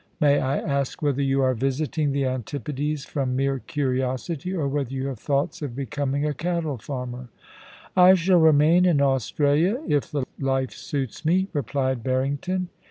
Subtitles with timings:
[0.19, 5.05] May I ask whether you are visiting the Antipodes from mere curiosity, or whether you
[5.09, 7.29] have thoughts of becoming a cattle farmer?
[7.95, 12.69] I shall remain in Australia, if the life suits me,' replied Barrington.